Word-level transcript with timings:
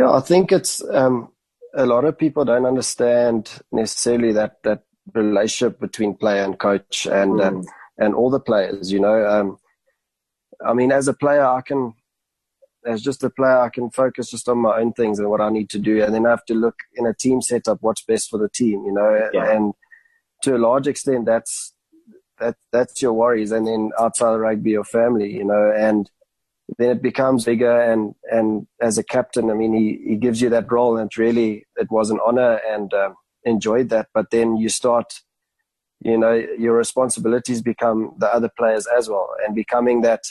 Yeah, 0.00 0.12
I 0.12 0.20
think 0.20 0.50
it's 0.50 0.82
um, 0.88 1.30
a 1.74 1.84
lot 1.84 2.06
of 2.06 2.16
people 2.16 2.46
don't 2.46 2.64
understand 2.64 3.50
necessarily 3.70 4.32
that 4.32 4.62
that 4.62 4.84
relationship 5.12 5.78
between 5.78 6.14
player 6.14 6.42
and 6.42 6.58
coach 6.58 7.06
and 7.06 7.32
mm. 7.32 7.46
um, 7.46 7.66
and 7.98 8.14
all 8.14 8.30
the 8.30 8.40
players. 8.40 8.90
You 8.90 9.00
know, 9.00 9.26
um, 9.26 9.58
I 10.64 10.72
mean, 10.72 10.90
as 10.90 11.06
a 11.06 11.12
player, 11.12 11.44
I 11.44 11.60
can, 11.60 11.92
as 12.86 13.02
just 13.02 13.22
a 13.24 13.28
player, 13.28 13.58
I 13.58 13.68
can 13.68 13.90
focus 13.90 14.30
just 14.30 14.48
on 14.48 14.56
my 14.56 14.80
own 14.80 14.94
things 14.94 15.18
and 15.18 15.28
what 15.28 15.42
I 15.42 15.50
need 15.50 15.68
to 15.70 15.78
do, 15.78 16.02
and 16.02 16.14
then 16.14 16.24
I 16.24 16.30
have 16.30 16.46
to 16.46 16.54
look 16.54 16.76
in 16.94 17.04
a 17.04 17.12
team 17.12 17.42
setup 17.42 17.82
what's 17.82 18.02
best 18.02 18.30
for 18.30 18.38
the 18.38 18.48
team. 18.48 18.86
You 18.86 18.92
know, 18.92 19.28
yeah. 19.34 19.54
and 19.54 19.74
to 20.44 20.56
a 20.56 20.64
large 20.66 20.86
extent, 20.86 21.26
that's 21.26 21.74
that 22.38 22.56
that's 22.72 23.02
your 23.02 23.12
worries, 23.12 23.52
and 23.52 23.66
then 23.66 23.90
outside 23.98 24.32
of 24.32 24.40
rugby, 24.40 24.70
your 24.70 24.84
family. 24.84 25.30
You 25.30 25.44
know, 25.44 25.70
and 25.76 26.10
then 26.78 26.90
it 26.90 27.02
becomes 27.02 27.44
bigger 27.44 27.80
and 27.80 28.14
and 28.30 28.66
as 28.80 28.98
a 28.98 29.04
captain 29.04 29.50
i 29.50 29.54
mean 29.54 29.74
he, 29.74 30.00
he 30.06 30.16
gives 30.16 30.40
you 30.40 30.48
that 30.48 30.70
role 30.70 30.96
and 30.96 31.16
really 31.16 31.66
it 31.76 31.90
was 31.90 32.10
an 32.10 32.18
honor 32.24 32.60
and 32.68 32.94
um, 32.94 33.14
enjoyed 33.44 33.88
that. 33.90 34.08
But 34.12 34.30
then 34.30 34.56
you 34.56 34.68
start 34.68 35.20
you 36.02 36.16
know 36.16 36.32
your 36.32 36.74
responsibilities 36.74 37.60
become 37.60 38.14
the 38.18 38.32
other 38.32 38.50
players 38.56 38.86
as 38.86 39.08
well 39.08 39.28
and 39.44 39.54
becoming 39.54 40.00
that 40.00 40.22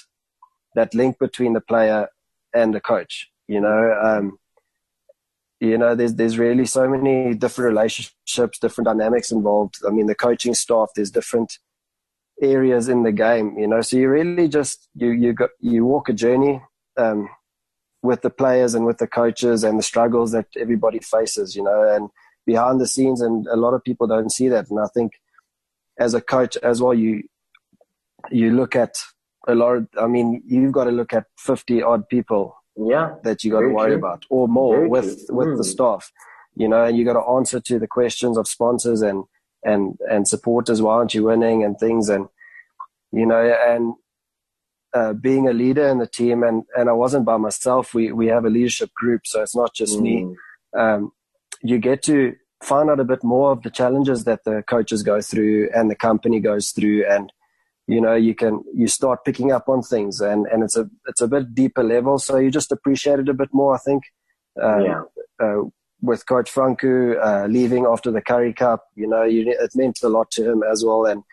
that 0.73 0.95
link 0.95 1.19
between 1.19 1.53
the 1.53 1.61
player 1.61 2.07
and 2.55 2.73
the 2.73 2.81
coach 2.81 3.29
you 3.47 3.61
know 3.61 3.95
um, 4.01 4.39
you 5.59 5.77
know 5.77 5.93
there's 5.93 6.15
there's 6.15 6.39
really 6.39 6.65
so 6.65 6.89
many 6.89 7.35
different 7.35 7.69
relationships 7.69 8.57
different 8.57 8.85
dynamics 8.85 9.31
involved. 9.31 9.75
I 9.87 9.91
mean 9.91 10.07
the 10.07 10.15
coaching 10.15 10.55
staff 10.55 10.89
there's 10.95 11.11
different 11.11 11.59
areas 12.41 12.87
in 12.87 13.03
the 13.03 13.11
game 13.11 13.57
you 13.57 13.67
know 13.67 13.81
so 13.81 13.97
you 13.97 14.09
really 14.09 14.47
just 14.47 14.87
you 14.95 15.09
you 15.09 15.33
got 15.33 15.49
you 15.59 15.85
walk 15.85 16.09
a 16.09 16.13
journey 16.13 16.61
um, 16.97 17.29
with 18.01 18.21
the 18.21 18.29
players 18.29 18.75
and 18.75 18.85
with 18.85 18.97
the 18.97 19.07
coaches 19.07 19.63
and 19.63 19.77
the 19.77 19.83
struggles 19.83 20.31
that 20.31 20.47
everybody 20.57 20.99
faces 20.99 21.55
you 21.55 21.63
know 21.63 21.83
and 21.83 22.09
behind 22.45 22.79
the 22.79 22.87
scenes 22.87 23.21
and 23.21 23.45
a 23.47 23.55
lot 23.55 23.73
of 23.73 23.83
people 23.83 24.07
don't 24.07 24.31
see 24.31 24.47
that 24.47 24.69
and 24.69 24.79
i 24.79 24.87
think 24.93 25.13
as 25.99 26.13
a 26.13 26.21
coach 26.21 26.55
as 26.57 26.81
well 26.81 26.93
you 26.93 27.23
you 28.31 28.51
look 28.51 28.75
at 28.75 28.95
a 29.47 29.55
lot 29.55 29.75
of, 29.75 29.87
i 29.99 30.07
mean 30.07 30.41
you've 30.45 30.71
got 30.71 30.85
to 30.85 30.91
look 30.91 31.13
at 31.13 31.25
50 31.37 31.81
odd 31.83 32.07
people 32.07 32.55
yeah 32.77 33.15
that 33.23 33.43
you 33.43 33.51
got 33.51 33.61
to 33.61 33.69
worry 33.69 33.91
true. 33.91 33.97
about 33.97 34.25
or 34.29 34.47
more 34.47 34.77
Very 34.77 34.89
with 34.89 35.27
true. 35.27 35.35
with 35.35 35.47
mm. 35.49 35.57
the 35.57 35.63
staff 35.63 36.11
you 36.55 36.67
know 36.67 36.85
and 36.85 36.97
you 36.97 37.03
got 37.03 37.13
to 37.13 37.29
answer 37.37 37.59
to 37.59 37.79
the 37.79 37.87
questions 37.87 38.37
of 38.37 38.47
sponsors 38.47 39.01
and 39.01 39.25
and 39.63 39.97
and 40.09 40.27
supporters 40.27 40.81
why 40.81 40.93
aren't 40.93 41.13
you 41.13 41.25
winning 41.25 41.63
and 41.63 41.77
things 41.79 42.09
and 42.09 42.27
you 43.11 43.25
know 43.25 43.55
and 43.67 43.93
uh, 44.93 45.13
being 45.13 45.47
a 45.47 45.53
leader 45.53 45.87
in 45.87 45.99
the 45.99 46.07
team 46.07 46.43
and 46.43 46.63
and 46.75 46.89
I 46.89 46.93
wasn't 46.93 47.25
by 47.25 47.37
myself 47.37 47.93
we 47.93 48.11
we 48.11 48.27
have 48.27 48.45
a 48.45 48.49
leadership 48.49 48.91
group 48.93 49.21
so 49.25 49.41
it's 49.41 49.55
not 49.55 49.73
just 49.73 49.99
mm. 49.99 50.01
me 50.01 50.35
um, 50.77 51.11
you 51.61 51.77
get 51.77 52.01
to 52.03 52.35
find 52.63 52.89
out 52.89 52.99
a 52.99 53.05
bit 53.05 53.23
more 53.23 53.51
of 53.51 53.61
the 53.63 53.69
challenges 53.69 54.23
that 54.25 54.43
the 54.43 54.63
coaches 54.63 55.03
go 55.03 55.21
through 55.21 55.69
and 55.73 55.89
the 55.89 55.95
company 55.95 56.39
goes 56.39 56.71
through 56.71 57.05
and 57.09 57.31
you 57.87 58.01
know 58.01 58.15
you 58.15 58.35
can 58.35 58.63
you 58.73 58.87
start 58.87 59.25
picking 59.25 59.51
up 59.51 59.69
on 59.69 59.81
things 59.81 60.21
and 60.21 60.45
and 60.47 60.63
it's 60.63 60.77
a 60.77 60.89
it's 61.07 61.21
a 61.21 61.27
bit 61.27 61.53
deeper 61.55 61.83
level 61.83 62.19
so 62.19 62.37
you 62.37 62.51
just 62.51 62.71
appreciate 62.71 63.19
it 63.19 63.29
a 63.29 63.33
bit 63.33 63.49
more 63.53 63.73
i 63.75 63.77
think 63.77 64.03
um, 64.61 64.81
yeah. 64.81 65.01
Uh, 65.41 65.63
with 66.01 66.25
coach 66.25 66.49
franco 66.49 67.13
uh, 67.19 67.47
leaving 67.49 67.85
after 67.85 68.11
the 68.11 68.21
Currie 68.21 68.53
cup 68.53 68.85
you 68.95 69.07
know 69.07 69.23
you, 69.23 69.43
it 69.47 69.71
meant 69.75 69.99
a 70.03 70.09
lot 70.09 70.31
to 70.31 70.51
him 70.51 70.63
as 70.63 70.83
well 70.85 71.05
and 71.05 71.23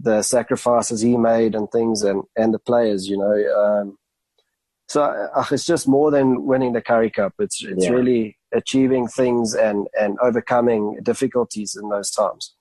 the 0.00 0.22
sacrifices 0.22 1.00
he 1.00 1.16
made 1.16 1.54
and 1.54 1.70
things 1.70 2.02
and 2.02 2.22
and 2.36 2.52
the 2.52 2.58
players 2.58 3.08
you 3.08 3.16
know 3.16 3.36
um, 3.62 3.98
so 4.88 5.02
uh, 5.02 5.44
it's 5.50 5.66
just 5.66 5.88
more 5.88 6.10
than 6.10 6.44
winning 6.44 6.72
the 6.72 6.82
Currie 6.82 7.10
cup 7.10 7.34
it's 7.38 7.64
it's 7.64 7.84
yeah. 7.84 7.90
really 7.90 8.36
achieving 8.56 9.06
things 9.06 9.54
and, 9.54 9.86
and 10.00 10.18
overcoming 10.20 10.98
difficulties 11.02 11.76
in 11.80 11.88
those 11.88 12.10
times. 12.10 12.54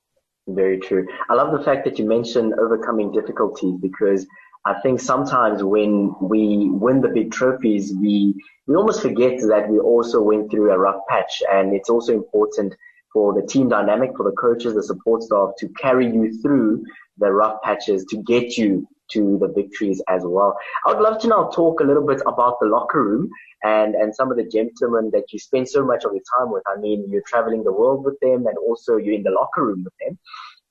Very 0.47 0.79
true. 0.79 1.07
I 1.29 1.33
love 1.33 1.57
the 1.57 1.63
fact 1.63 1.85
that 1.85 1.97
you 1.97 2.05
mentioned 2.05 2.53
overcoming 2.59 3.11
difficulties 3.11 3.75
because 3.81 4.27
I 4.65 4.73
think 4.81 4.99
sometimes 4.99 5.63
when 5.63 6.15
we 6.19 6.69
win 6.71 7.01
the 7.01 7.09
big 7.09 7.31
trophies, 7.31 7.93
we, 7.95 8.33
we 8.67 8.75
almost 8.75 9.01
forget 9.01 9.39
that 9.41 9.69
we 9.69 9.77
also 9.77 10.21
went 10.21 10.49
through 10.49 10.71
a 10.71 10.77
rough 10.77 11.01
patch 11.07 11.43
and 11.51 11.73
it's 11.75 11.89
also 11.89 12.13
important 12.13 12.75
for 13.13 13.39
the 13.39 13.45
team 13.47 13.69
dynamic, 13.69 14.11
for 14.17 14.23
the 14.23 14.35
coaches, 14.35 14.73
the 14.73 14.83
support 14.83 15.23
staff 15.23 15.51
to 15.59 15.69
carry 15.79 16.07
you 16.07 16.41
through 16.41 16.83
the 17.17 17.31
rough 17.31 17.61
patches 17.63 18.05
to 18.05 18.17
get 18.23 18.57
you 18.57 18.87
to 19.11 19.37
the 19.39 19.47
victories 19.47 20.01
as 20.09 20.23
well. 20.25 20.57
I 20.85 20.93
would 20.93 21.01
love 21.01 21.21
to 21.21 21.27
now 21.27 21.49
talk 21.53 21.79
a 21.79 21.83
little 21.83 22.05
bit 22.05 22.21
about 22.25 22.57
the 22.59 22.67
locker 22.67 23.03
room 23.03 23.29
and, 23.63 23.93
and 23.93 24.15
some 24.15 24.31
of 24.31 24.37
the 24.37 24.49
gentlemen 24.49 25.11
that 25.13 25.31
you 25.31 25.39
spend 25.39 25.69
so 25.69 25.85
much 25.85 26.03
of 26.05 26.13
your 26.13 26.23
time 26.37 26.51
with. 26.51 26.63
I 26.67 26.79
mean, 26.79 27.05
you're 27.09 27.23
traveling 27.27 27.63
the 27.63 27.71
world 27.71 28.03
with 28.03 28.19
them 28.19 28.47
and 28.47 28.57
also 28.57 28.97
you're 28.97 29.13
in 29.13 29.23
the 29.23 29.31
locker 29.31 29.63
room 29.63 29.83
with 29.83 29.93
them. 30.05 30.17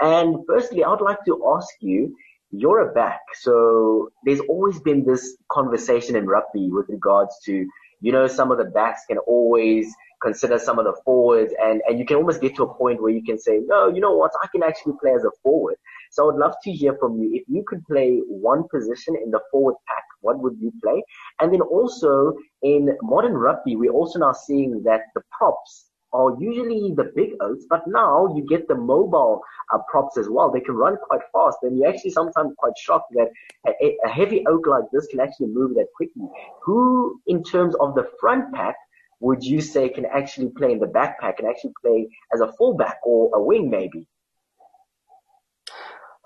And 0.01 0.39
firstly, 0.49 0.83
I 0.83 0.91
would 0.91 1.01
like 1.01 1.25
to 1.27 1.55
ask 1.57 1.69
you, 1.81 2.15
you're 2.59 2.91
a 2.91 2.93
back. 2.93 3.21
So 3.35 4.11
there's 4.25 4.41
always 4.49 4.81
been 4.81 5.05
this 5.05 5.37
conversation 5.51 6.17
in 6.17 6.27
rugby 6.27 6.71
with 6.71 6.87
regards 6.89 7.39
to, 7.47 7.67
you 8.01 8.13
know, 8.13 8.27
some 8.27 8.51
of 8.51 8.59
the 8.59 8.65
backs 8.65 9.03
can 9.09 9.19
always 9.19 9.95
consider 10.23 10.59
some 10.59 10.79
of 10.79 10.85
the 10.85 10.95
forwards 11.05 11.53
and, 11.61 11.83
and 11.87 11.99
you 11.99 12.07
can 12.07 12.17
almost 12.17 12.41
get 12.41 12.57
to 12.57 12.63
a 12.63 12.75
point 12.75 13.03
where 13.03 13.13
you 13.13 13.23
can 13.23 13.39
say, 13.39 13.61
no, 13.67 13.89
you 13.89 14.01
know 14.01 14.17
what, 14.17 14.31
I 14.43 14.47
can 14.49 14.63
actually 14.63 14.95
play 15.01 15.13
as 15.13 15.25
a 15.25 15.31
forward. 15.43 15.77
So 16.11 16.23
I 16.23 16.27
would 16.27 16.41
love 16.41 16.55
to 16.63 16.73
hear 16.73 16.97
from 16.99 17.19
you. 17.19 17.31
If 17.35 17.45
you 17.49 17.65
could 17.67 17.85
play 17.87 18.21
one 18.29 18.65
position 18.71 19.17
in 19.23 19.31
the 19.31 19.41
forward 19.51 19.75
pack, 19.87 20.05
what 20.21 20.39
would 20.39 20.57
you 20.61 20.73
play? 20.83 21.03
And 21.41 21.53
then 21.53 21.61
also 21.61 22.35
in 22.63 22.97
modern 23.03 23.35
rugby, 23.35 23.77
we're 23.77 23.93
also 23.93 24.19
now 24.19 24.33
seeing 24.33 24.83
that 24.85 25.03
the 25.15 25.23
props 25.37 25.91
are 26.15 26.37
usually 26.41 26.95
the 26.97 27.13
big 27.15 27.33
oaks, 27.41 27.65
but 27.69 27.83
now 27.87 28.35
you 28.35 28.47
get 28.49 28.69
the 28.69 28.75
mobile 28.75 29.43
uh, 29.73 29.79
props 29.91 30.17
as 30.17 30.29
well. 30.31 30.51
They 30.51 30.61
can 30.61 30.77
run 30.77 30.97
quite 31.07 31.21
fast, 31.33 31.59
and 31.63 31.77
you're 31.77 31.89
actually 31.89 32.13
sometimes 32.13 32.55
quite 32.57 32.79
shocked 32.79 33.13
that 33.15 33.29
a, 33.67 33.97
a, 34.05 34.09
heavy 34.09 34.47
oak 34.47 34.67
like 34.67 34.85
this 34.93 35.07
can 35.09 35.21
actually 35.21 35.49
move 35.49 35.75
that 35.75 35.89
quickly. 35.97 36.27
Who, 36.63 37.21
in 37.27 37.43
terms 37.43 37.75
of 37.81 37.95
the 37.95 38.09
front 38.21 38.55
pack, 38.55 38.77
would 39.21 39.45
you 39.45 39.61
say 39.61 39.89
can 39.89 40.07
actually 40.07 40.51
play 40.57 40.73
in 40.73 40.79
the 40.79 40.87
backpack 40.87 41.39
and 41.39 41.49
actually 41.49 41.75
play 41.83 42.09
as 42.33 42.41
a 42.41 42.53
fullback 42.53 42.99
or 43.05 43.31
a 43.35 43.43
wing 43.43 43.69
maybe? 43.69 44.07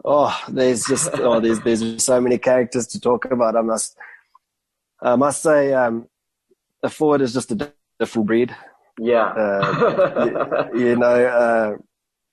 oh, 0.04 0.40
there's 0.48 0.84
just 0.86 1.10
oh, 1.14 1.40
there's 1.40 1.60
there's 1.60 2.04
so 2.04 2.20
many 2.20 2.38
characters 2.38 2.86
to 2.88 3.00
talk 3.00 3.24
about. 3.26 3.56
I 3.56 3.62
must 3.62 3.96
I 5.00 5.16
must 5.16 5.42
say, 5.42 5.72
um, 5.72 6.08
the 6.82 6.90
forward 6.90 7.20
is 7.20 7.32
just 7.32 7.52
a 7.52 7.72
different 7.98 8.26
breed. 8.26 8.54
Yeah, 9.00 9.26
uh, 9.26 10.68
you, 10.74 10.80
you, 10.80 10.96
know, 10.96 11.06
uh, 11.26 11.76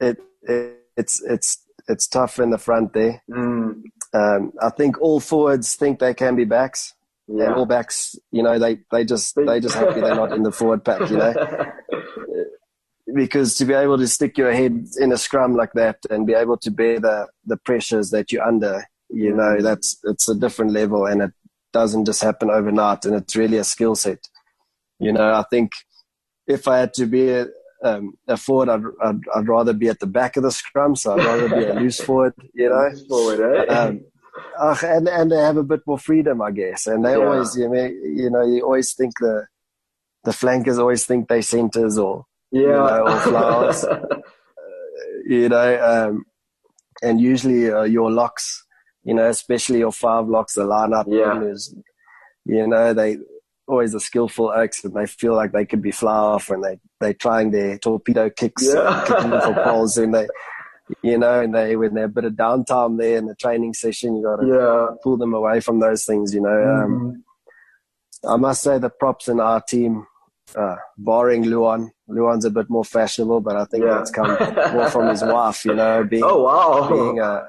it, 0.06 0.18
it, 0.44 0.80
it's 0.98 1.22
it's 1.24 1.66
it's 1.88 2.08
tough 2.08 2.40
in 2.40 2.50
the 2.50 2.58
front 2.58 2.94
there. 2.94 3.22
Mm. 3.30 3.84
Um, 4.14 4.54
I 4.62 4.70
think 4.70 5.00
all 5.02 5.20
forwards 5.20 5.76
think 5.76 6.00
they 6.00 6.14
can 6.14 6.36
be 6.36 6.46
backs. 6.46 6.94
Yeah. 7.28 7.46
And 7.46 7.56
all 7.56 7.66
backs, 7.66 8.16
you 8.32 8.44
know, 8.44 8.60
they, 8.60 8.80
they 8.92 9.04
just 9.04 9.36
they 9.36 9.60
just 9.60 9.76
happy 9.76 10.00
they're 10.00 10.16
not 10.16 10.32
in 10.32 10.44
the 10.44 10.52
forward 10.52 10.86
pack, 10.86 11.10
you 11.10 11.18
know. 11.18 11.34
because 13.16 13.56
to 13.56 13.66
be 13.66 13.74
able 13.74 13.98
to 13.98 14.08
stick 14.08 14.38
your 14.38 14.52
head 14.52 14.88
in 15.00 15.12
a 15.12 15.18
scrum 15.18 15.56
like 15.56 15.74
that 15.74 15.98
and 16.10 16.28
be 16.28 16.34
able 16.34 16.58
to 16.58 16.72
bear 16.72 17.00
the 17.00 17.28
the 17.46 17.58
pressures 17.58 18.12
that 18.12 18.32
you're 18.32 18.44
under, 18.44 18.84
you 19.10 19.34
know, 19.34 19.58
mm. 19.58 19.64
that's 19.64 19.98
it's 20.04 20.30
a 20.30 20.36
different 20.36 20.72
level 20.72 21.06
and 21.06 21.22
it 21.22 21.32
doesn't 21.74 22.06
just 22.06 22.22
happen 22.22 22.50
overnight 22.50 23.06
and 23.06 23.16
it's 23.16 23.36
really 23.36 23.58
a 23.58 23.64
skill 23.64 23.96
set. 23.96 24.20
You 25.00 25.12
know, 25.12 25.34
I 25.34 25.44
think 25.50 25.72
if 26.48 26.68
I 26.68 26.80
had 26.80 26.94
to 26.96 27.06
be 27.06 27.30
a, 27.30 27.48
um, 27.84 28.14
a 28.28 28.38
forward, 28.38 28.70
I'd, 28.70 28.84
I'd, 29.04 29.22
I'd, 29.36 29.48
rather 29.48 29.74
be 29.74 29.90
at 29.90 30.00
the 30.00 30.08
back 30.08 30.38
of 30.38 30.44
the 30.44 30.52
scrum, 30.52 30.96
so 30.96 31.14
I'd 31.14 31.26
rather 31.26 31.50
be 31.50 31.66
a 31.66 31.74
loose 31.80 32.00
forward, 32.00 32.34
you 32.54 32.70
know. 32.70 32.92
Forward, 33.08 33.40
eh? 33.40 33.74
Um, 33.74 34.02
uh, 34.60 34.76
and 34.84 35.08
and 35.08 35.32
they 35.32 35.38
have 35.38 35.58
a 35.58 35.64
bit 35.64 35.82
more 35.86 35.98
freedom, 35.98 36.42
I 36.42 36.52
guess. 36.52 36.88
And 36.88 37.06
they 37.06 37.12
yeah. 37.12 37.24
always, 37.24 37.56
you 37.56 37.70
know, 37.70 37.84
you 37.84 38.30
know, 38.30 38.46
you 38.46 38.64
always 38.64 38.94
think 38.94 39.14
the 39.20 39.48
the 40.24 40.34
flankers 40.34 40.80
always 40.80 41.06
think 41.06 41.28
they 41.28 41.42
centers 41.42 41.98
or 41.98 42.26
yeah, 42.52 42.62
you 42.62 42.68
know, 42.68 43.08
or 43.08 43.20
flowers. 43.20 43.84
uh, 43.84 44.20
you 45.28 45.50
know, 45.50 46.10
um, 46.10 46.26
and 47.02 47.22
usually 47.22 47.72
uh, 47.72 47.84
your 47.84 48.12
locks, 48.12 48.66
you 49.04 49.14
know, 49.14 49.30
especially 49.30 49.80
your 49.80 49.92
five 49.92 50.28
locks, 50.28 50.54
the 50.54 50.64
lineup 50.64 51.06
yeah. 51.08 51.42
you 52.46 52.68
know, 52.68 52.94
they 52.94 53.18
always 53.68 53.94
a 53.94 54.00
skillful 54.00 54.52
Oaks 54.56 54.84
and 54.84 54.94
they 54.94 55.06
feel 55.06 55.36
like 55.36 55.52
they 55.52 55.66
could 55.66 55.82
be 55.82 55.92
flyhalf 55.92 56.54
and 56.54 56.64
they 56.64 56.80
they 57.00 57.14
trying 57.14 57.52
their 57.52 57.78
torpedo 57.78 58.30
kicks, 58.30 58.66
yeah. 58.66 59.04
kicking 59.08 59.32
for 59.32 59.54
poles 59.64 59.98
and 59.98 60.14
they. 60.14 60.28
You 61.02 61.18
know, 61.18 61.42
and 61.42 61.56
they 61.56 61.76
when 61.76 61.96
they're 61.96 62.06
a 62.06 62.08
bit 62.08 62.26
of 62.26 62.34
downtime 62.34 63.00
there 63.00 63.18
in 63.18 63.26
the 63.26 63.34
training 63.34 63.74
session, 63.74 64.16
you 64.16 64.22
got 64.22 64.36
to 64.36 64.48
yeah. 64.48 64.96
pull 65.02 65.18
them 65.18 65.34
away 65.34 65.60
from 65.60 65.80
those 65.80 66.06
things. 66.06 66.32
You 66.32 66.42
know, 66.42 66.50
mm-hmm. 66.50 66.94
um, 66.94 67.24
I 68.24 68.36
must 68.36 68.62
say 68.62 68.78
the 68.78 68.92
props 68.92 69.28
in 69.28 69.40
our 69.40 69.62
team 69.62 70.06
uh, 70.56 70.76
barring 70.98 71.44
Luan. 71.44 71.92
Luan's 72.08 72.46
a 72.46 72.52
bit 72.52 72.70
more 72.70 72.86
fashionable, 72.86 73.42
but 73.42 73.56
I 73.56 73.66
think 73.66 73.84
yeah. 73.84 73.96
that's 73.96 74.12
come 74.12 74.38
more 74.74 74.90
from 74.90 75.10
his 75.10 75.24
wife, 75.24 75.66
you 75.66 75.74
know, 75.74 76.04
being, 76.10 76.24
oh, 76.24 76.44
wow. 76.44 76.90
being, 76.90 77.20
uh, 77.20 77.44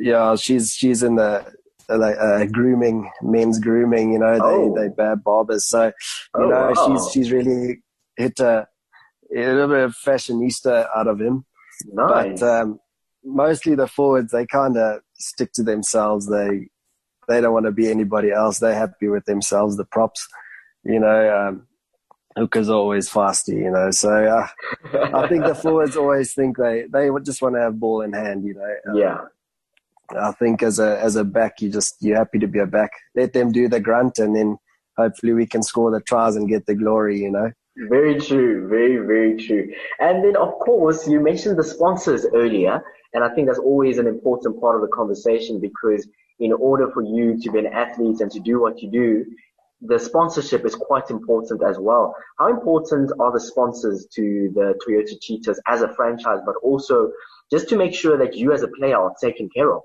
yeah, 0.00 0.34
she's, 0.36 0.72
she's 0.72 1.02
in 1.02 1.16
the, 1.16 1.44
like 1.88 2.16
uh, 2.18 2.44
grooming, 2.46 3.10
men's 3.22 3.58
grooming. 3.58 4.12
You 4.12 4.18
know, 4.18 4.34
they 4.34 4.40
oh. 4.40 4.74
they 4.76 4.88
bad 4.88 5.24
barbers. 5.24 5.66
So 5.66 5.86
you 5.86 5.92
oh, 6.34 6.48
know, 6.48 6.72
wow. 6.74 6.86
she's 6.86 7.12
she's 7.12 7.32
really 7.32 7.82
hit 8.16 8.40
a, 8.40 8.66
a 9.34 9.38
little 9.38 9.68
bit 9.68 9.84
of 9.84 9.94
fashionista 9.94 10.88
out 10.94 11.06
of 11.06 11.20
him. 11.20 11.44
Nice. 11.86 12.40
But 12.40 12.60
um, 12.60 12.80
mostly 13.24 13.74
the 13.74 13.86
forwards, 13.86 14.32
they 14.32 14.46
kind 14.46 14.76
of 14.76 15.00
stick 15.14 15.52
to 15.54 15.62
themselves. 15.62 16.28
They 16.28 16.68
they 17.28 17.40
don't 17.40 17.52
want 17.52 17.66
to 17.66 17.72
be 17.72 17.90
anybody 17.90 18.30
else. 18.30 18.58
They're 18.58 18.74
happy 18.74 19.08
with 19.08 19.24
themselves. 19.26 19.76
The 19.76 19.84
props, 19.84 20.26
you 20.84 20.98
know, 20.98 21.36
um, 21.36 21.66
Hooker's 22.36 22.70
always 22.70 23.08
fasty, 23.08 23.56
you 23.56 23.70
know. 23.70 23.90
So 23.90 24.10
uh, 24.10 24.46
I 25.14 25.28
think 25.28 25.44
the 25.44 25.54
forwards 25.62 25.96
always 25.96 26.34
think 26.34 26.56
they 26.56 26.86
they 26.90 27.10
just 27.22 27.42
want 27.42 27.54
to 27.56 27.60
have 27.60 27.78
ball 27.78 28.02
in 28.02 28.12
hand, 28.12 28.44
you 28.44 28.54
know. 28.54 28.74
Um, 28.90 28.96
yeah. 28.96 29.18
I 30.16 30.32
think 30.32 30.62
as 30.62 30.78
a 30.78 30.98
as 31.00 31.16
a 31.16 31.24
back, 31.24 31.60
you 31.60 31.70
just 31.70 31.96
you're 32.00 32.16
happy 32.16 32.38
to 32.38 32.48
be 32.48 32.58
a 32.58 32.66
back. 32.66 32.90
Let 33.14 33.32
them 33.32 33.52
do 33.52 33.68
the 33.68 33.80
grunt, 33.80 34.18
and 34.18 34.34
then 34.34 34.58
hopefully 34.96 35.32
we 35.32 35.46
can 35.46 35.62
score 35.62 35.90
the 35.90 36.00
tries 36.00 36.36
and 36.36 36.48
get 36.48 36.66
the 36.66 36.74
glory, 36.74 37.18
you 37.18 37.30
know. 37.30 37.50
Very 37.88 38.18
true, 38.18 38.68
very 38.68 38.96
very 38.96 39.36
true. 39.36 39.72
And 40.00 40.24
then 40.24 40.36
of 40.36 40.52
course 40.58 41.06
you 41.06 41.20
mentioned 41.20 41.58
the 41.58 41.64
sponsors 41.64 42.26
earlier, 42.34 42.82
and 43.14 43.22
I 43.22 43.34
think 43.34 43.46
that's 43.46 43.58
always 43.58 43.98
an 43.98 44.06
important 44.06 44.60
part 44.60 44.76
of 44.76 44.82
the 44.82 44.88
conversation 44.88 45.60
because 45.60 46.08
in 46.40 46.52
order 46.52 46.90
for 46.92 47.02
you 47.02 47.38
to 47.40 47.50
be 47.52 47.58
an 47.58 47.66
athlete 47.66 48.20
and 48.20 48.30
to 48.32 48.40
do 48.40 48.60
what 48.60 48.80
you 48.80 48.90
do, 48.90 49.24
the 49.80 49.98
sponsorship 49.98 50.64
is 50.64 50.74
quite 50.74 51.10
important 51.10 51.62
as 51.62 51.78
well. 51.78 52.14
How 52.38 52.48
important 52.48 53.12
are 53.20 53.32
the 53.32 53.40
sponsors 53.40 54.06
to 54.14 54.50
the 54.54 54.74
Toyota 54.84 55.16
Cheetahs 55.20 55.60
as 55.68 55.82
a 55.82 55.94
franchise, 55.94 56.40
but 56.44 56.56
also 56.62 57.12
just 57.50 57.68
to 57.68 57.76
make 57.76 57.94
sure 57.94 58.16
that 58.18 58.34
you 58.34 58.52
as 58.52 58.62
a 58.62 58.68
player 58.68 58.98
are 58.98 59.14
taken 59.20 59.48
care 59.54 59.72
of? 59.72 59.82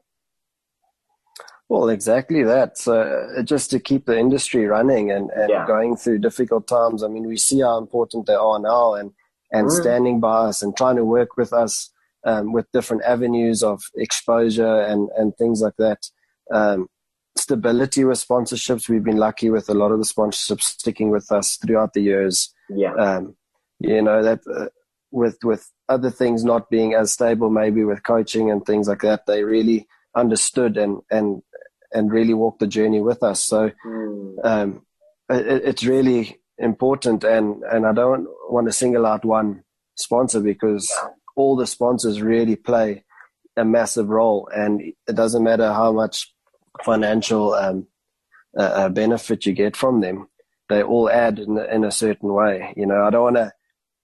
Well, 1.70 1.90
exactly 1.90 2.44
that. 2.44 2.78
So 2.78 3.42
just 3.44 3.72
to 3.72 3.80
keep 3.80 4.06
the 4.06 4.18
industry 4.18 4.66
running 4.68 5.12
and, 5.12 5.30
and 5.32 5.50
yeah. 5.50 5.66
going 5.66 5.96
through 5.96 6.20
difficult 6.20 6.68
times. 6.68 7.04
I 7.04 7.08
mean, 7.08 7.26
we 7.26 7.38
see 7.38 7.62
how 7.62 7.78
important 7.78 8.28
they 8.28 8.36
are 8.36 8.60
now 8.60 8.94
and, 8.94 9.12
and 9.52 9.68
mm. 9.68 9.72
standing 9.72 10.20
by 10.20 10.48
us 10.48 10.62
and 10.62 10.76
trying 10.76 10.98
to 10.98 11.06
work 11.06 11.38
with 11.38 11.54
us 11.54 11.92
um, 12.26 12.54
with 12.54 12.72
different 12.72 13.04
avenues 13.04 13.64
of 13.64 13.82
exposure 13.96 14.82
and, 14.82 15.10
and 15.18 15.36
things 15.38 15.62
like 15.62 15.76
that. 15.78 16.00
Um, 16.52 16.88
stability 17.36 18.04
with 18.04 18.26
sponsorships. 18.26 18.88
We've 18.88 19.04
been 19.04 19.18
lucky 19.18 19.50
with 19.50 19.70
a 19.70 19.74
lot 19.74 19.92
of 19.92 20.00
the 20.00 20.06
sponsorships 20.06 20.64
sticking 20.64 21.10
with 21.10 21.32
us 21.32 21.58
throughout 21.58 21.94
the 21.94 22.02
years. 22.02 22.54
Yeah. 22.70 22.94
Um, 22.94 23.36
you 23.80 24.02
know, 24.02 24.22
that 24.22 24.42
uh, 24.54 24.68
with, 25.12 25.38
with 25.44 25.70
other 25.90 26.10
things 26.10 26.44
not 26.44 26.70
being 26.70 26.94
as 26.94 27.14
stable, 27.14 27.50
maybe 27.50 27.84
with 27.84 28.04
coaching 28.04 28.52
and 28.52 28.66
things 28.66 28.88
like 28.88 29.02
that, 29.02 29.26
they 29.26 29.44
really 29.44 29.88
understood 30.16 30.78
and, 30.78 31.02
and, 31.10 31.42
and 31.94 32.12
really 32.12 32.34
walk 32.34 32.60
the 32.60 32.68
journey 32.68 33.02
with 33.02 33.24
us. 33.24 33.44
So, 33.44 33.72
mm. 33.86 34.36
um, 34.44 34.82
it, 35.30 35.64
it's 35.66 35.84
really 35.84 36.40
important. 36.58 37.24
And, 37.24 37.64
and 37.64 37.86
I 37.86 37.94
don't 37.94 38.28
want 38.50 38.68
to 38.68 38.74
single 38.74 39.06
out 39.06 39.26
one 39.26 39.64
sponsor 39.96 40.40
because 40.40 40.92
all 41.36 41.56
the 41.56 41.68
sponsors 41.68 42.22
really 42.22 42.56
play 42.56 43.04
a 43.56 43.64
massive 43.64 44.10
role 44.10 44.50
and 44.54 44.82
it 44.82 45.16
doesn't 45.16 45.44
matter 45.44 45.72
how 45.72 45.92
much 45.92 46.34
financial 46.84 47.54
um, 47.54 47.88
uh, 48.58 48.90
benefit 48.90 49.46
you 49.46 49.54
get 49.54 49.76
from 49.76 50.02
them, 50.02 50.28
they 50.70 50.84
all 50.84 51.10
add 51.10 51.40
in, 51.40 51.58
in 51.58 51.84
a 51.84 51.92
certain 51.92 52.34
way. 52.34 52.74
You 52.76 52.86
know, 52.86 53.04
I 53.04 53.10
don't 53.10 53.24
want 53.24 53.36
to 53.38 53.54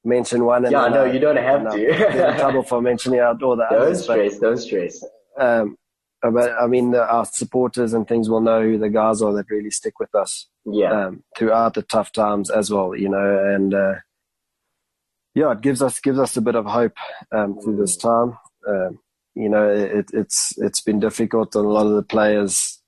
mention 0.04 0.46
one. 0.46 0.66
And 0.66 0.72
yeah, 0.72 0.88
no, 0.88 1.06
you 1.06 1.20
don't 1.20 1.38
have 1.38 1.72
to. 1.72 2.36
trouble 2.40 2.64
for 2.64 2.82
mentioning 2.82 3.20
out 3.20 3.42
all 3.44 3.56
the 3.56 3.68
don't 3.70 3.82
others. 3.82 4.04
Stress, 4.04 4.38
but, 4.38 4.42
don't 4.42 4.58
stress. 4.58 5.04
Um, 5.40 5.78
but 6.22 6.52
I 6.60 6.68
mean, 6.68 6.94
our 6.96 7.26
supporters 7.26 7.94
and 7.94 8.08
things 8.08 8.30
will 8.30 8.42
know 8.42 8.62
who 8.62 8.78
the 8.78 8.90
guys 8.90 9.22
are 9.22 9.34
that 9.34 9.50
really 9.50 9.72
stick 9.72 10.00
with 10.00 10.14
us. 10.14 10.48
Yeah. 10.66 11.08
Um, 11.08 11.24
throughout 11.38 11.76
the 11.76 11.82
tough 11.82 12.12
times 12.12 12.50
as 12.50 12.70
well, 12.70 12.96
you 12.96 13.10
know, 13.10 13.54
and 13.54 13.74
uh, 13.74 13.96
yeah, 15.34 15.52
it 15.52 15.62
gives 15.62 15.82
us 15.82 16.00
gives 16.00 16.20
us 16.20 16.36
a 16.38 16.42
bit 16.42 16.56
of 16.56 16.66
hope 16.66 16.98
um, 17.32 17.60
through 17.62 17.78
this 17.78 17.96
time. 17.96 18.38
Um, 18.68 19.00
you 19.36 19.48
know, 19.48 19.70
it, 19.70 20.10
it's 20.14 20.54
it's 20.58 20.82
been 20.82 21.00
difficult, 21.00 21.56
and 21.56 21.66
a 21.66 21.70
lot 21.70 21.86
of 21.86 21.94
the 21.94 22.04
players, 22.04 22.82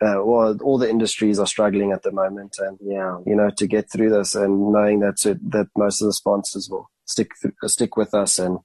uh, 0.00 0.22
well, 0.22 0.56
all 0.62 0.78
the 0.78 0.88
industries 0.88 1.40
are 1.40 1.46
struggling 1.46 1.90
at 1.92 2.02
the 2.04 2.12
moment, 2.12 2.56
and 2.58 2.78
yeah, 2.80 3.18
you 3.26 3.34
know, 3.34 3.50
to 3.50 3.66
get 3.66 3.90
through 3.90 4.10
this, 4.10 4.34
and 4.34 4.72
knowing 4.72 5.00
that 5.00 5.16
that 5.50 5.68
most 5.76 6.00
of 6.00 6.06
the 6.06 6.12
sponsors 6.12 6.68
will 6.70 6.88
stick 7.06 7.32
stick 7.66 7.96
with 7.96 8.14
us, 8.14 8.38
and 8.38 8.58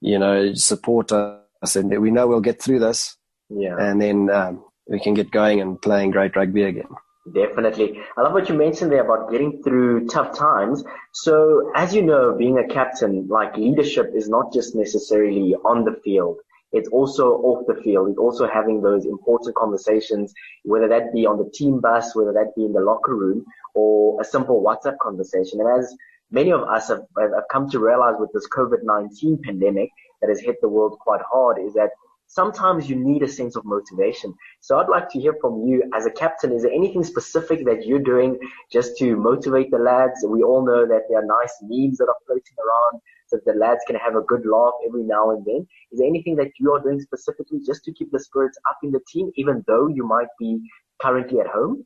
you 0.00 0.18
know, 0.18 0.52
support 0.52 1.12
us, 1.12 1.76
and 1.76 1.98
we 1.98 2.10
know 2.10 2.26
we'll 2.26 2.40
get 2.40 2.60
through 2.60 2.80
this, 2.80 3.16
yeah, 3.48 3.76
and 3.78 4.00
then 4.00 4.30
um, 4.30 4.64
we 4.88 5.00
can 5.00 5.14
get 5.14 5.30
going 5.30 5.60
and 5.60 5.80
playing 5.80 6.10
great 6.10 6.36
rugby 6.36 6.64
again. 6.64 6.88
Definitely. 7.32 8.00
I 8.16 8.22
love 8.22 8.34
what 8.34 8.48
you 8.48 8.54
mentioned 8.54 8.92
there 8.92 9.04
about 9.04 9.32
getting 9.32 9.60
through 9.62 10.06
tough 10.06 10.36
times. 10.38 10.84
So 11.12 11.72
as 11.74 11.92
you 11.92 12.02
know, 12.02 12.36
being 12.36 12.58
a 12.58 12.68
captain, 12.68 13.26
like 13.28 13.56
leadership 13.56 14.12
is 14.14 14.28
not 14.28 14.52
just 14.52 14.76
necessarily 14.76 15.54
on 15.64 15.84
the 15.84 16.00
field. 16.04 16.38
It's 16.72 16.88
also 16.88 17.32
off 17.38 17.66
the 17.66 17.80
field. 17.82 18.10
It's 18.10 18.18
also 18.18 18.46
having 18.46 18.80
those 18.80 19.06
important 19.06 19.56
conversations, 19.56 20.32
whether 20.62 20.88
that 20.88 21.12
be 21.12 21.26
on 21.26 21.38
the 21.38 21.50
team 21.52 21.80
bus, 21.80 22.14
whether 22.14 22.32
that 22.32 22.54
be 22.54 22.64
in 22.64 22.72
the 22.72 22.80
locker 22.80 23.16
room, 23.16 23.44
or 23.74 24.20
a 24.20 24.24
simple 24.24 24.62
WhatsApp 24.62 24.98
conversation. 24.98 25.60
And 25.60 25.80
as 25.80 25.94
many 26.30 26.52
of 26.52 26.62
us 26.62 26.88
have, 26.88 27.02
have 27.18 27.32
come 27.50 27.68
to 27.70 27.80
realize 27.80 28.14
with 28.18 28.30
this 28.34 28.48
COVID-19 28.48 29.42
pandemic 29.42 29.90
that 30.20 30.28
has 30.28 30.40
hit 30.40 30.60
the 30.60 30.68
world 30.68 30.98
quite 31.00 31.22
hard 31.28 31.58
is 31.58 31.74
that 31.74 31.90
sometimes 32.26 32.88
you 32.88 32.96
need 32.96 33.22
a 33.22 33.28
sense 33.28 33.56
of 33.56 33.64
motivation. 33.64 34.34
So 34.60 34.78
I'd 34.78 34.88
like 34.88 35.08
to 35.10 35.20
hear 35.20 35.34
from 35.40 35.64
you 35.66 35.82
as 35.94 36.06
a 36.06 36.10
captain. 36.10 36.52
Is 36.52 36.62
there 36.62 36.72
anything 36.72 37.04
specific 37.04 37.64
that 37.66 37.86
you're 37.86 37.98
doing 37.98 38.38
just 38.72 38.96
to 38.98 39.16
motivate 39.16 39.70
the 39.70 39.78
lads? 39.78 40.24
We 40.28 40.42
all 40.42 40.64
know 40.64 40.86
that 40.86 41.02
there 41.08 41.18
are 41.18 41.26
nice 41.26 41.54
memes 41.62 41.98
that 41.98 42.08
are 42.08 42.16
floating 42.26 42.56
around 42.58 43.00
so 43.28 43.38
the 43.44 43.54
lads 43.54 43.80
can 43.86 43.96
have 43.96 44.14
a 44.14 44.20
good 44.22 44.46
laugh 44.46 44.74
every 44.86 45.02
now 45.02 45.30
and 45.30 45.44
then. 45.44 45.66
Is 45.92 45.98
there 45.98 46.06
anything 46.06 46.36
that 46.36 46.52
you 46.58 46.72
are 46.72 46.80
doing 46.80 47.00
specifically 47.00 47.60
just 47.66 47.84
to 47.84 47.92
keep 47.92 48.10
the 48.12 48.20
spirits 48.20 48.58
up 48.68 48.78
in 48.82 48.92
the 48.92 49.00
team, 49.08 49.30
even 49.36 49.64
though 49.66 49.88
you 49.88 50.06
might 50.06 50.28
be 50.38 50.60
currently 51.00 51.40
at 51.40 51.48
home? 51.48 51.84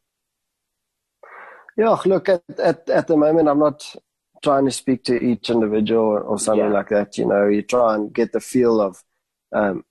Yeah, 1.76 1.96
look, 2.04 2.28
at, 2.28 2.42
at, 2.58 2.90
at 2.90 3.06
the 3.06 3.16
moment, 3.16 3.48
I'm 3.48 3.58
not 3.58 3.94
trying 4.42 4.66
to 4.66 4.70
speak 4.70 5.04
to 5.04 5.18
each 5.18 5.48
individual 5.50 6.22
or 6.24 6.38
something 6.38 6.66
yeah. 6.66 6.72
like 6.72 6.88
that. 6.90 7.16
You 7.16 7.26
know, 7.26 7.48
you 7.48 7.62
try 7.62 7.94
and 7.94 8.12
get 8.12 8.32
the 8.32 8.40
feel 8.40 8.80
of 8.80 9.02
um, 9.52 9.84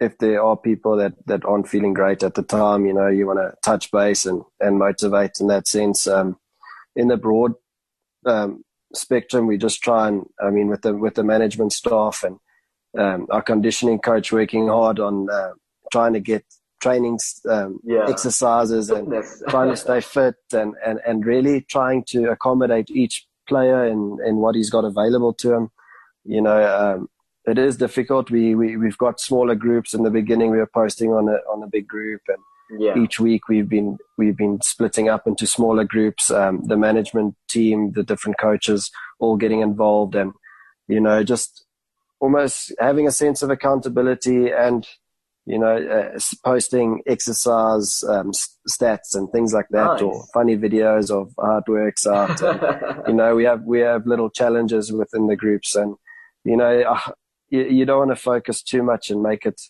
if 0.00 0.18
there 0.18 0.42
are 0.42 0.56
people 0.56 0.96
that, 0.96 1.14
that 1.26 1.44
aren't 1.44 1.68
feeling 1.68 1.94
great 1.94 2.22
at 2.22 2.34
the 2.34 2.42
time, 2.42 2.86
you 2.86 2.92
know, 2.92 3.08
you 3.08 3.26
want 3.26 3.38
to 3.38 3.54
touch 3.64 3.90
base 3.90 4.26
and, 4.26 4.42
and 4.60 4.78
motivate 4.78 5.40
in 5.40 5.46
that 5.46 5.66
sense. 5.66 6.06
Um, 6.06 6.38
in 6.96 7.08
the 7.08 7.16
broad 7.16 7.52
um, 8.24 8.64
spectrum. 8.94 9.46
We 9.46 9.58
just 9.58 9.82
try 9.82 10.08
and, 10.08 10.26
I 10.40 10.50
mean, 10.50 10.68
with 10.68 10.82
the 10.82 10.94
with 10.94 11.14
the 11.14 11.24
management 11.24 11.72
staff 11.72 12.24
and 12.24 12.38
um, 12.98 13.26
our 13.30 13.42
conditioning 13.42 13.98
coach 13.98 14.32
working 14.32 14.68
hard 14.68 14.98
on 14.98 15.28
uh, 15.30 15.52
trying 15.92 16.14
to 16.14 16.20
get 16.20 16.44
training 16.80 17.18
um, 17.48 17.78
yeah. 17.84 18.06
exercises, 18.08 18.90
and 18.90 19.12
trying 19.48 19.70
to 19.70 19.76
stay 19.76 20.00
fit 20.00 20.36
and, 20.52 20.74
and, 20.84 21.00
and 21.06 21.24
really 21.24 21.62
trying 21.62 22.04
to 22.08 22.30
accommodate 22.30 22.90
each 22.90 23.26
player 23.48 23.84
and 23.84 24.18
and 24.20 24.38
what 24.38 24.54
he's 24.54 24.70
got 24.70 24.84
available 24.84 25.32
to 25.34 25.52
him. 25.52 25.70
You 26.24 26.40
know, 26.40 26.96
um, 26.96 27.08
it 27.46 27.58
is 27.58 27.76
difficult. 27.76 28.30
We, 28.30 28.54
we 28.54 28.76
we've 28.76 28.98
got 28.98 29.20
smaller 29.20 29.54
groups 29.54 29.94
in 29.94 30.02
the 30.02 30.10
beginning. 30.10 30.50
We 30.50 30.58
were 30.58 30.70
posting 30.72 31.12
on 31.12 31.28
a 31.28 31.38
on 31.50 31.62
a 31.62 31.68
big 31.68 31.86
group 31.86 32.22
and 32.28 32.38
yeah. 32.70 32.98
Each 32.98 33.20
week 33.20 33.48
we've 33.48 33.68
been 33.68 33.98
we've 34.18 34.36
been 34.36 34.60
splitting 34.60 35.08
up 35.08 35.26
into 35.26 35.46
smaller 35.46 35.84
groups. 35.84 36.30
Um, 36.30 36.62
the 36.66 36.76
management 36.76 37.36
team, 37.48 37.92
the 37.92 38.02
different 38.02 38.38
coaches, 38.38 38.90
all 39.20 39.36
getting 39.36 39.60
involved, 39.60 40.14
and 40.14 40.32
you 40.88 41.00
know, 41.00 41.22
just 41.22 41.64
almost 42.18 42.72
having 42.80 43.06
a 43.06 43.12
sense 43.12 43.42
of 43.42 43.50
accountability 43.50 44.50
and 44.50 44.86
you 45.48 45.60
know, 45.60 45.76
uh, 45.76 46.18
posting 46.44 47.02
exercise 47.06 48.02
um, 48.08 48.32
stats 48.68 49.14
and 49.14 49.30
things 49.30 49.52
like 49.52 49.68
that, 49.70 49.92
nice. 49.92 50.02
or 50.02 50.24
funny 50.34 50.56
videos 50.56 51.08
of 51.08 51.32
how 51.40 51.58
it 51.58 51.70
works 51.70 52.04
out. 52.04 52.40
And, 52.42 53.02
you 53.06 53.14
know, 53.14 53.36
we 53.36 53.44
have 53.44 53.62
we 53.62 53.78
have 53.80 54.06
little 54.06 54.28
challenges 54.28 54.92
within 54.92 55.28
the 55.28 55.36
groups, 55.36 55.76
and 55.76 55.94
you 56.42 56.56
know, 56.56 56.80
uh, 56.82 57.12
you, 57.48 57.64
you, 57.64 57.84
don't 57.84 57.98
want 58.06 58.10
to 58.10 58.16
focus 58.16 58.62
too 58.62 58.82
much 58.82 59.10
and 59.10 59.22
make 59.22 59.46
it 59.46 59.60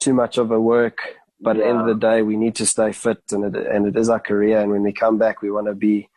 too 0.00 0.14
much 0.14 0.38
of 0.38 0.50
a 0.50 0.60
work 0.60 1.16
but 1.40 1.56
yeah. 1.56 1.62
at 1.62 1.64
the 1.64 1.70
end 1.70 1.80
of 1.80 1.86
the 1.86 2.06
day, 2.06 2.22
we 2.22 2.36
need 2.36 2.56
to 2.56 2.66
stay 2.66 2.92
fit, 2.92 3.22
and 3.30 3.44
it, 3.44 3.66
and 3.66 3.86
it 3.86 3.96
is 3.96 4.08
our 4.08 4.20
career. 4.20 4.60
And 4.60 4.70
when 4.70 4.82
we 4.82 4.92
come 4.92 5.18
back, 5.18 5.40
we 5.40 5.50
want 5.50 5.68
to 5.68 5.74
be 5.74 6.08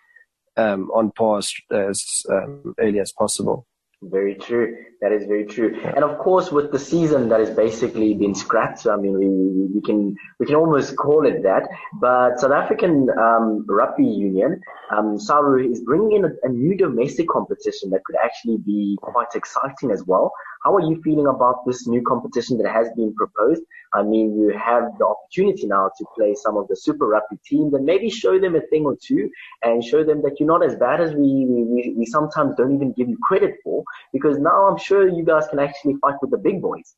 um, 0.57 0.89
on 0.91 1.11
par 1.11 1.39
as, 1.39 1.53
as 1.71 2.23
um, 2.29 2.73
early 2.79 2.99
as 2.99 3.11
possible. 3.11 3.67
Very 4.03 4.33
true. 4.33 4.75
That 5.01 5.11
is 5.11 5.27
very 5.27 5.45
true. 5.45 5.77
Yeah. 5.79 5.93
And 5.95 6.03
of 6.03 6.17
course, 6.17 6.51
with 6.51 6.71
the 6.71 6.79
season 6.79 7.29
that 7.29 7.39
has 7.39 7.51
basically 7.51 8.15
been 8.15 8.33
scrapped, 8.33 8.79
so 8.79 8.91
I 8.91 8.97
mean, 8.97 9.13
we, 9.13 9.27
we 9.75 9.81
can 9.81 10.15
we 10.39 10.47
can 10.47 10.55
almost 10.55 10.97
call 10.97 11.27
it 11.27 11.43
that. 11.43 11.69
But 11.99 12.39
South 12.39 12.51
African 12.51 13.07
um, 13.11 13.63
Rugby 13.69 14.05
Union, 14.05 14.59
um, 14.89 15.19
SARU, 15.19 15.71
is 15.71 15.81
bringing 15.81 16.13
in 16.13 16.25
a, 16.25 16.29
a 16.41 16.49
new 16.49 16.75
domestic 16.75 17.27
competition 17.27 17.91
that 17.91 18.03
could 18.05 18.15
actually 18.23 18.57
be 18.57 18.97
quite 19.03 19.35
exciting 19.35 19.91
as 19.91 20.03
well. 20.07 20.31
How 20.63 20.75
are 20.75 20.81
you 20.81 21.01
feeling 21.03 21.25
about 21.25 21.65
this 21.65 21.87
new 21.87 22.01
competition 22.03 22.57
that 22.59 22.71
has 22.71 22.87
been 22.95 23.13
proposed? 23.15 23.63
I 23.93 24.03
mean, 24.03 24.39
you 24.39 24.57
have 24.57 24.83
the 24.99 25.07
opportunity 25.07 25.65
now 25.65 25.89
to 25.97 26.05
play 26.15 26.35
some 26.35 26.55
of 26.55 26.67
the 26.67 26.75
Super 26.75 27.07
Rugby 27.07 27.37
teams 27.45 27.73
and 27.73 27.83
maybe 27.83 28.09
show 28.09 28.39
them 28.39 28.55
a 28.55 28.61
thing 28.61 28.85
or 28.85 28.95
two 29.01 29.29
and 29.63 29.83
show 29.83 30.03
them 30.03 30.21
that 30.21 30.39
you're 30.39 30.47
not 30.47 30.63
as 30.63 30.75
bad 30.75 31.01
as 31.01 31.13
we, 31.13 31.45
we, 31.47 31.95
we 31.97 32.05
sometimes 32.05 32.55
don't 32.55 32.75
even 32.75 32.93
give 32.93 33.09
you 33.09 33.17
credit 33.23 33.55
for 33.63 33.83
because 34.13 34.37
now 34.37 34.67
I'm 34.67 34.77
sure 34.77 35.07
you 35.07 35.25
guys 35.25 35.47
can 35.49 35.59
actually 35.59 35.95
fight 35.99 36.15
with 36.21 36.31
the 36.31 36.37
big 36.37 36.61
boys. 36.61 36.95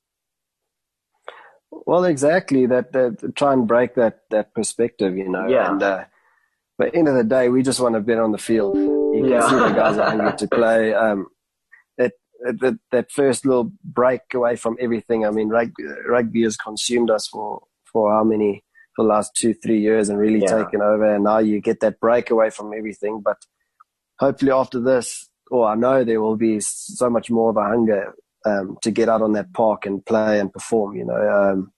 Well, 1.85 2.05
exactly. 2.05 2.65
That, 2.65 2.91
that 2.93 3.35
try 3.35 3.53
and 3.53 3.67
break 3.67 3.95
that 3.95 4.21
that 4.29 4.53
perspective, 4.53 5.17
you 5.17 5.29
know. 5.29 5.47
Yeah. 5.47 5.71
And 5.71 5.81
uh, 5.81 6.03
but 6.77 6.95
end 6.95 7.07
of 7.07 7.15
the 7.15 7.23
day, 7.23 7.49
we 7.49 7.63
just 7.63 7.79
want 7.79 7.95
to 7.95 8.01
be 8.01 8.13
on 8.13 8.31
the 8.31 8.37
field. 8.37 8.75
You 8.75 9.27
yeah. 9.27 9.39
can 9.39 9.49
see 9.49 9.55
the 9.55 9.71
guys 9.71 9.97
are 9.97 10.09
hungry 10.09 10.33
to 10.37 10.47
play. 10.47 10.93
Um, 10.93 11.27
that 12.43 12.79
that 12.91 13.11
first 13.11 13.45
little 13.45 13.71
break 13.83 14.21
away 14.33 14.55
from 14.55 14.77
everything. 14.79 15.25
I 15.25 15.31
mean, 15.31 15.49
rugby, 15.49 15.83
rugby 16.07 16.43
has 16.43 16.57
consumed 16.57 17.09
us 17.09 17.27
for 17.27 17.63
for 17.91 18.11
how 18.11 18.23
many 18.23 18.63
for 18.95 19.03
the 19.03 19.09
last 19.09 19.35
two 19.35 19.53
three 19.53 19.79
years 19.79 20.09
and 20.09 20.19
really 20.19 20.41
yeah. 20.41 20.63
taken 20.63 20.81
over. 20.81 21.15
And 21.15 21.23
now 21.23 21.39
you 21.39 21.61
get 21.61 21.79
that 21.79 21.99
break 21.99 22.29
away 22.29 22.49
from 22.49 22.73
everything. 22.73 23.21
But 23.23 23.37
hopefully 24.19 24.51
after 24.51 24.79
this, 24.79 25.29
or 25.49 25.67
I 25.67 25.75
know 25.75 26.03
there 26.03 26.21
will 26.21 26.37
be 26.37 26.59
so 26.59 27.09
much 27.09 27.29
more 27.29 27.49
of 27.49 27.57
a 27.57 27.63
hunger 27.63 28.13
um, 28.45 28.77
to 28.81 28.91
get 28.91 29.09
out 29.09 29.21
on 29.21 29.33
that 29.33 29.53
park 29.53 29.85
and 29.85 30.05
play 30.05 30.39
and 30.39 30.51
perform. 30.51 30.95
You 30.95 31.05
know. 31.05 31.29
Um, 31.29 31.71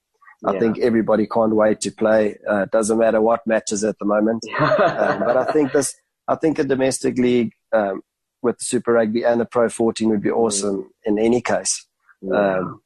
I 0.45 0.53
yeah. 0.53 0.59
think 0.59 0.79
everybody 0.79 1.25
can't 1.25 1.55
wait 1.55 1.79
to 1.81 1.91
play. 1.91 2.37
Uh, 2.47 2.65
doesn't 2.65 2.99
matter 2.99 3.19
what 3.19 3.47
matches 3.47 3.83
at 3.83 3.97
the 3.97 4.05
moment, 4.05 4.43
um, 4.59 5.19
but 5.19 5.37
I 5.37 5.51
think 5.51 5.71
this. 5.71 5.95
I 6.27 6.33
think 6.33 6.57
a 6.57 6.63
domestic 6.63 7.19
league 7.19 7.51
um, 7.71 8.01
with 8.45 8.59
the 8.59 8.65
Super 8.65 8.93
Rugby 8.93 9.23
and 9.23 9.41
the 9.41 9.45
Pro 9.45 9.67
14 9.67 10.09
would 10.09 10.21
be 10.21 10.29
mm. 10.29 10.37
awesome 10.37 10.89
in 11.03 11.19
any 11.19 11.41
case. 11.41 11.85
Yeah. 12.21 12.57
Um, 12.57 12.81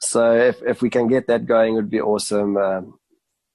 so 0.00 0.32
if, 0.32 0.62
if 0.62 0.82
we 0.82 0.90
can 0.90 1.06
get 1.06 1.26
that 1.28 1.46
going, 1.46 1.74
it 1.74 1.76
would 1.76 1.90
be 1.90 2.00
awesome. 2.00 2.56
Um, 2.56 2.98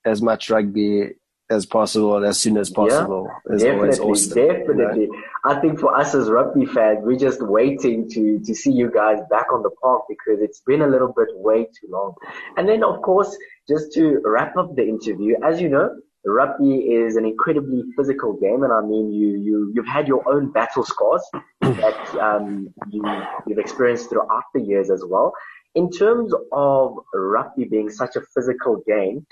as 0.05 0.22
much 0.22 0.50
rugby 0.50 1.15
as 1.50 1.65
possible, 1.65 2.24
as 2.25 2.39
soon 2.39 2.58
as 2.58 2.70
possible, 2.70 3.27
yeah, 3.48 3.55
is 3.55 3.63
definitely, 3.63 4.00
awesome, 4.00 4.36
Definitely. 4.36 5.01
You 5.01 5.12
know? 5.12 5.22
I 5.44 5.60
think 5.60 5.79
for 5.79 5.96
us 5.96 6.15
as 6.15 6.29
rugby 6.29 6.65
fans, 6.65 7.00
we're 7.01 7.17
just 7.17 7.41
waiting 7.41 8.10
to, 8.10 8.39
to 8.39 8.55
see 8.55 8.72
you 8.72 8.91
guys 8.91 9.20
back 9.29 9.51
on 9.53 9.62
the 9.62 9.70
park 9.82 10.03
because 10.08 10.41
it's 10.41 10.62
been 10.62 10.82
a 10.82 10.88
little 10.88 11.13
bit 11.15 11.27
way 11.34 11.65
too 11.65 11.88
long. 11.89 12.13
And 12.58 12.67
then, 12.67 12.84
of 12.84 13.01
course, 13.01 13.36
just 13.67 13.94
to 13.94 14.22
wrap 14.24 14.58
up 14.58 14.75
the 14.75 14.88
interview, 14.88 15.36
as 15.44 15.62
you 15.62 15.70
know, 15.70 15.96
rugby 16.25 16.77
is 16.77 17.15
an 17.15 17.25
incredibly 17.25 17.84
physical 17.96 18.34
game, 18.34 18.63
and 18.63 18.74
I 18.74 18.82
mean, 18.82 19.12
you 19.12 19.38
you 19.38 19.72
you've 19.74 19.88
had 19.88 20.08
your 20.08 20.27
own 20.27 20.51
battle 20.51 20.84
scars 20.84 21.24
that 21.62 22.15
um, 22.20 22.74
you 22.91 23.03
you've 23.48 23.60
experienced 23.60 24.10
throughout 24.10 24.44
the 24.53 24.62
years 24.62 24.89
as 24.89 25.03
well. 25.08 25.34
In 25.75 25.91
terms 25.91 26.34
of 26.51 26.96
rugby 27.13 27.65
being 27.65 27.89
such 27.89 28.15
a 28.15 28.22
physical 28.34 28.82
game, 28.88 29.25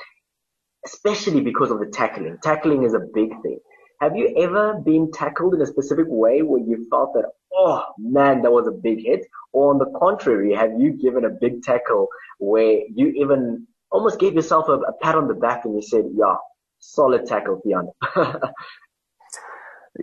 especially 0.86 1.42
because 1.42 1.72
of 1.72 1.80
the 1.80 1.88
tackling, 1.88 2.38
tackling 2.44 2.84
is 2.84 2.94
a 2.94 3.00
big 3.14 3.30
thing. 3.42 3.60
Have 4.02 4.18
you 4.18 4.34
ever 4.38 4.74
been 4.74 5.12
tackled 5.12 5.54
in 5.54 5.62
a 5.62 5.66
specific 5.66 6.08
way 6.10 6.42
where 6.42 6.60
you 6.60 6.86
felt 6.90 7.14
that, 7.14 7.24
oh 7.54 7.84
man, 7.98 8.42
that 8.42 8.52
was 8.52 8.68
a 8.68 8.72
big 8.72 9.02
hit? 9.02 9.22
Or 9.54 9.72
on 9.72 9.80
the 9.80 9.98
contrary, 9.98 10.54
have 10.54 10.72
you 10.78 10.92
given 10.92 11.24
a 11.24 11.30
big 11.30 11.62
tackle 11.64 12.10
where 12.38 12.82
you 12.94 13.14
even 13.16 13.66
almost 13.92 14.20
gave 14.20 14.34
yourself 14.34 14.68
a, 14.68 14.74
a 14.74 14.94
pat 15.02 15.16
on 15.16 15.30
the 15.30 15.34
back 15.34 15.64
and 15.64 15.76
you 15.76 15.82
said, 15.82 16.04
yeah, 16.14 16.36
solid 16.84 17.26
tackle, 17.26 17.62
Piano. 17.62 17.96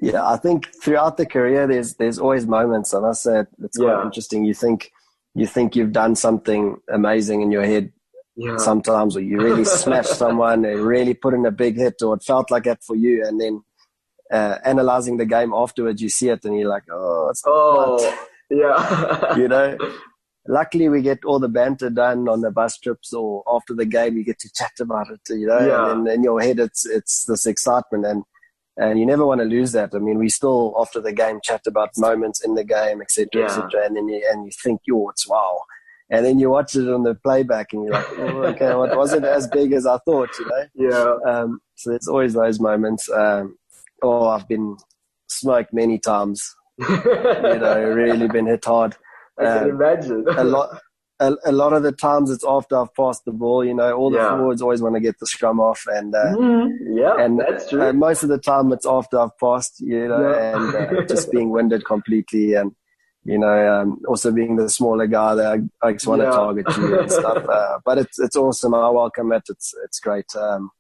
yeah, 0.03 0.27
I 0.27 0.37
think 0.37 0.69
throughout 0.83 1.17
the 1.17 1.27
career, 1.27 1.67
there's 1.67 1.95
there's 1.95 2.19
always 2.19 2.47
moments, 2.47 2.93
and 2.93 3.07
I 3.07 3.13
said 3.13 3.47
it's 3.63 3.77
quite 3.77 3.99
yeah. 3.99 4.05
interesting. 4.05 4.45
You 4.45 4.55
think 4.55 4.91
you 5.35 5.47
think 5.47 5.77
you've 5.77 5.93
done 5.93 6.17
something 6.17 6.79
amazing 6.89 7.43
in 7.43 7.51
your 7.53 7.65
head 7.65 7.93
yeah. 8.37 8.57
sometimes, 8.57 9.17
or 9.17 9.21
you 9.21 9.39
really 9.41 9.65
smash 9.85 10.07
someone, 10.07 10.65
and 10.65 10.81
really 10.81 11.15
put 11.15 11.35
in 11.35 11.45
a 11.47 11.51
big 11.51 11.77
hit, 11.77 12.03
or 12.03 12.15
it 12.15 12.23
felt 12.23 12.51
like 12.51 12.65
that 12.65 12.83
for 12.83 12.97
you, 12.97 13.25
and 13.25 13.41
then 13.41 13.63
uh, 14.33 14.57
analyzing 14.65 15.19
the 15.19 15.27
game 15.27 15.53
afterwards, 15.53 16.01
you 16.03 16.09
see 16.09 16.29
it, 16.29 16.45
and 16.45 16.59
you're 16.59 16.69
like, 16.69 16.85
oh, 16.91 17.29
it's 17.31 17.43
oh, 17.47 18.27
yeah, 18.51 19.37
you 19.41 19.49
know 19.49 19.77
luckily 20.51 20.89
we 20.89 21.01
get 21.01 21.25
all 21.25 21.39
the 21.39 21.49
banter 21.49 21.89
done 21.89 22.29
on 22.29 22.41
the 22.41 22.51
bus 22.51 22.79
trips 22.79 23.13
or 23.13 23.43
after 23.49 23.73
the 23.73 23.87
game 23.87 24.17
you 24.17 24.25
get 24.25 24.39
to 24.39 24.51
chat 24.53 24.73
about 24.81 25.09
it 25.09 25.21
you 25.31 25.47
know 25.47 25.65
yeah. 25.67 25.93
and 25.93 26.07
in 26.09 26.25
your 26.25 26.41
head 26.41 26.59
it's 26.59 26.85
it's 26.85 27.25
this 27.25 27.47
excitement 27.47 28.05
and 28.05 28.25
and 28.77 28.99
you 28.99 29.05
never 29.05 29.27
want 29.27 29.41
to 29.41 29.45
lose 29.45 29.73
that. 29.73 29.91
I 29.95 29.99
mean 29.99 30.19
we 30.19 30.29
still 30.31 30.75
after 30.79 31.01
the 31.01 31.13
game 31.13 31.41
chat 31.43 31.63
about 31.67 31.91
moments 31.99 32.43
in 32.43 32.55
the 32.55 32.65
game 32.65 33.03
etc 33.03 33.29
yeah. 33.35 33.45
etc 33.45 33.85
and 33.85 33.97
then 33.97 34.09
you, 34.09 34.27
and 34.31 34.47
you 34.47 34.53
think 34.63 34.81
yo 34.87 35.09
it's 35.11 35.29
wow. 35.29 35.61
And 36.13 36.27
then 36.27 36.41
you 36.41 36.51
watch 36.51 36.75
it 36.75 36.93
on 36.93 37.05
the 37.05 37.15
playback 37.15 37.73
and 37.73 37.85
you're 37.85 37.93
like 37.93 38.07
oh, 38.19 38.43
okay 38.45 38.75
what 38.75 38.97
was 38.97 39.13
it 39.13 39.25
as 39.25 39.47
big 39.49 39.73
as 39.73 39.87
i 39.87 39.99
thought 39.99 40.31
you 40.39 40.47
know? 40.47 40.67
Yeah. 40.75 41.31
Um, 41.31 41.61
so 41.75 41.93
it's 41.93 42.09
always 42.09 42.35
those 42.35 42.59
moments 42.59 43.09
um, 43.11 43.57
oh 44.03 44.29
i've 44.29 44.49
been 44.49 44.77
smoked 45.29 45.73
many 45.73 45.99
times. 45.99 46.55
You 46.89 47.59
know 47.65 47.93
really 47.95 48.29
been 48.29 48.47
hit 48.47 48.65
hard 48.65 48.97
I 49.41 49.45
can 49.45 49.63
um, 49.65 49.71
imagine. 49.71 50.25
a 50.29 50.45
lot. 50.45 50.81
A, 51.23 51.37
a, 51.45 51.53
lot 51.53 51.75
of 51.75 51.83
the 51.83 51.93
times 51.93 52.31
it's 52.31 52.47
after 52.49 52.79
I've 52.79 52.95
passed 52.95 53.27
the 53.27 53.33
ball. 53.33 53.63
You 53.63 53.75
know, 53.75 53.93
all 53.93 54.09
the 54.09 54.17
yeah. 54.17 54.39
forwards 54.39 54.63
always 54.63 54.81
want 54.81 54.95
to 54.95 55.03
get 55.03 55.19
the 55.19 55.27
scrum 55.27 55.61
off, 55.61 55.85
and 55.87 56.15
uh, 56.15 56.33
mm, 56.35 56.71
yeah, 56.95 57.23
and 57.23 57.39
that's 57.39 57.69
true. 57.69 57.83
And 57.83 57.99
most 57.99 58.23
of 58.23 58.31
the 58.31 58.39
time 58.39 58.73
it's 58.73 58.87
after 58.87 59.21
I've 59.21 59.37
passed. 59.39 59.83
You 59.83 60.09
know, 60.09 60.31
yeah. 60.31 60.57
and 60.57 60.75
uh, 60.75 61.05
just 61.09 61.31
being 61.31 61.51
winded 61.51 61.85
completely, 61.85 62.55
and 62.55 62.73
you 63.25 63.39
know, 63.39 63.81
um, 63.81 64.01
also 64.09 64.33
being 64.33 64.57
the 64.57 64.71
smaller 64.71 65.07
guy 65.07 65.35
that 65.35 65.47
I, 65.83 65.87
I 65.87 65.93
just 65.93 66.07
want 66.07 66.23
yeah. 66.23 66.31
to 66.31 66.37
target 66.37 66.77
you 66.79 67.01
and 67.01 67.13
stuff. 67.21 67.47
Uh, 67.47 67.79
but 67.85 67.99
it's 67.99 68.19
it's 68.19 68.37
awesome. 68.37 68.75
I 68.75 68.89
welcome 68.89 69.31
it. 69.33 69.43
It's 69.51 69.75
it's 69.85 70.01
great. 70.01 70.35
Um, 70.35 70.71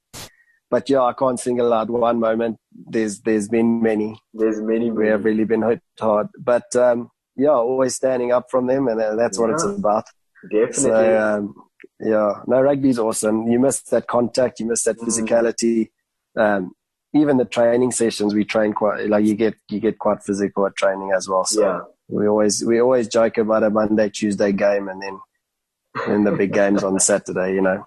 but 0.71 0.89
yeah, 0.89 1.03
I 1.03 1.13
can't 1.13 1.39
single 1.39 1.73
out 1.73 1.91
one 1.91 2.19
moment. 2.19 2.59
There's 2.73 3.21
there's 3.21 3.49
been 3.49 3.83
many. 3.83 4.19
There's 4.33 4.61
many. 4.63 4.91
We 4.91 5.09
have 5.09 5.25
really 5.25 5.45
been 5.45 5.63
hit 5.63 5.83
hard, 5.99 6.29
but 6.39 6.75
um, 6.77 7.11
yeah, 7.41 7.53
always 7.53 7.95
standing 7.97 8.33
up 8.33 8.51
from 8.51 8.67
them, 8.67 8.87
and 8.89 9.01
uh, 9.01 9.17
that's 9.17 9.39
what 9.39 9.49
yeah, 9.49 9.55
it's 9.55 9.65
about. 9.65 10.05
Definitely. 10.43 10.75
So, 10.75 11.19
um, 11.19 11.55
yeah, 11.99 12.33
no, 12.47 12.61
rugby's 12.61 12.99
awesome. 12.99 13.49
You 13.49 13.59
miss 13.59 13.81
that 13.83 14.07
contact, 14.07 14.61
you 14.61 14.67
miss 14.67 14.85
that 14.85 14.99
mm. 14.99 15.07
physicality. 15.07 15.91
Um, 16.37 16.73
even 17.15 17.39
the 17.39 17.45
training 17.45 17.93
sessions, 17.93 18.35
we 18.35 18.45
train 18.45 18.73
quite 18.73 19.09
like 19.09 19.25
you 19.25 19.35
get 19.35 19.55
you 19.71 19.81
get 19.81 19.99
quite 19.99 20.23
physical 20.23 20.67
at 20.67 20.77
training 20.77 21.13
as 21.17 21.29
well. 21.29 21.45
So 21.45 21.63
yeah. 21.63 21.81
we 22.09 22.29
always 22.29 22.65
we 22.65 22.81
always 22.81 23.09
joke 23.09 23.39
about 23.39 23.65
a 23.65 23.71
Monday 23.71 24.11
Tuesday 24.11 24.53
game, 24.53 24.89
and 24.89 25.03
then 25.03 25.19
then 26.07 26.25
the 26.25 26.33
big 26.33 26.53
games 26.53 26.85
on 26.85 27.01
Saturday. 27.01 27.55
You 27.55 27.63
know. 27.63 27.87